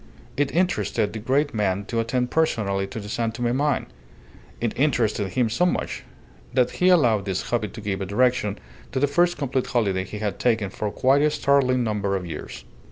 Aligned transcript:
It 0.35 0.49
interested 0.51 1.13
the 1.13 1.19
great 1.19 1.53
man 1.53 1.85
to 1.85 1.99
attend 1.99 2.31
personally 2.31 2.87
to 2.87 2.99
the 2.99 3.07
San 3.07 3.31
Tome 3.31 3.55
mine; 3.55 3.85
it 4.59 4.73
interested 4.75 5.27
him 5.33 5.47
so 5.47 5.63
much 5.63 6.03
that 6.55 6.71
he 6.71 6.87
allowed 6.89 7.25
this 7.25 7.51
hobby 7.51 7.67
to 7.67 7.81
give 7.81 8.01
a 8.01 8.07
direction 8.07 8.57
to 8.93 8.99
the 8.99 9.05
first 9.05 9.37
complete 9.37 9.67
holiday 9.67 10.03
he 10.03 10.17
had 10.17 10.39
taken 10.39 10.71
for 10.71 10.89
quite 10.89 11.21
a 11.21 11.29
startling 11.29 11.83
number 11.83 12.15
of 12.15 12.25
years. 12.25 12.65